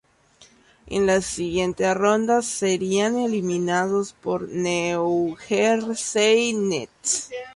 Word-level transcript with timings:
En 0.87 1.05
la 1.05 1.21
siguiente 1.21 1.93
ronda, 1.93 2.41
serían 2.41 3.19
eliminados 3.19 4.13
por 4.19 4.49
New 4.49 5.35
Jersey 5.47 6.53
Nets. 6.53 7.29